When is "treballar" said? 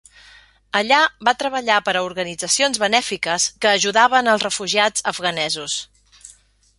1.41-1.75